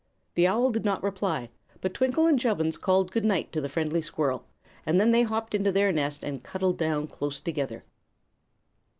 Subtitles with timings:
[0.33, 4.01] The owl did not reply, but Twinkle and Chubbins called good night to the friendly
[4.01, 4.47] squirrel,
[4.83, 7.83] and then they hopped into their nest and cuddled down close together.